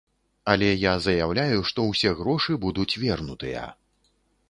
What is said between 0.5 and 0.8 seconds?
Але